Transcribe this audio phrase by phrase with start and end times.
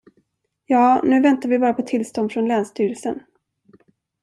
[0.65, 3.19] Ja, nu väntar vi bara på tillstånd från länsstyrelsen.